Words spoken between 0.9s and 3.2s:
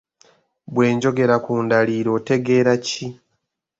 njogera ku ndaliira otegeera ki?